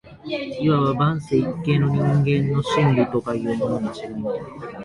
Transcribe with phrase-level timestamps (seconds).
[0.25, 4.39] 謂わば万世一系の人間の「真理」とかいうものに違いない